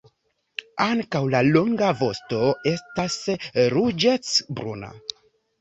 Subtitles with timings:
[0.85, 2.39] Ankaŭ la longa vosto
[2.71, 3.21] estas
[3.77, 4.91] ruĝecbruna.